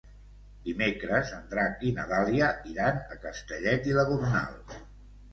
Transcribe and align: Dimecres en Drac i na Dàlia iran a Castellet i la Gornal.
Dimecres 0.67 1.33
en 1.39 1.43
Drac 1.51 1.83
i 1.89 1.91
na 1.97 2.05
Dàlia 2.11 2.47
iran 2.69 2.97
a 3.17 3.19
Castellet 3.27 3.85
i 3.91 3.93
la 3.99 4.07
Gornal. 4.13 4.57